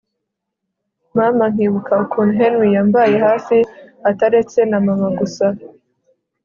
mama 1.17 1.45
nkibuka 1.53 1.93
ukuntu 2.03 2.33
henry 2.39 2.67
yambaye 2.75 3.15
hafi 3.25 3.57
ataretse 4.09 4.59
na 4.69 4.77
mama 4.85 5.07
gusa 5.19 5.45